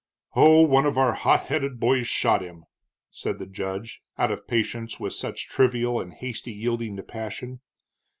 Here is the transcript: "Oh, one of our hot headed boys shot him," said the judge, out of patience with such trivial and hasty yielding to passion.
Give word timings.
"Oh, 0.35 0.61
one 0.63 0.87
of 0.87 0.97
our 0.97 1.13
hot 1.13 1.41
headed 1.45 1.79
boys 1.79 2.07
shot 2.07 2.41
him," 2.41 2.63
said 3.11 3.37
the 3.37 3.45
judge, 3.45 4.01
out 4.17 4.31
of 4.31 4.47
patience 4.47 4.99
with 4.99 5.13
such 5.13 5.47
trivial 5.47 6.01
and 6.01 6.11
hasty 6.11 6.51
yielding 6.53 6.95
to 6.97 7.03
passion. 7.03 7.59